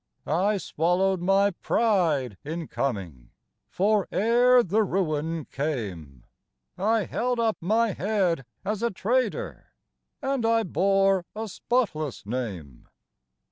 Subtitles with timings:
[0.25, 3.29] I swallowed my pride in coming.
[3.69, 6.23] For, ere the ruin came,
[6.75, 9.67] I held up my hea<l as a trader,
[10.19, 12.87] And 1 bore a spotless name.